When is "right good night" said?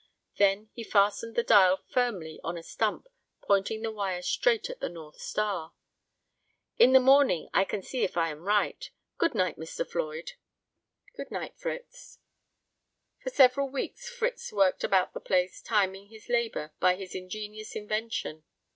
8.41-9.57